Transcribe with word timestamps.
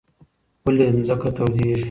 ولې 0.63 0.87
ځمکه 1.07 1.29
تودېږي؟ 1.35 1.75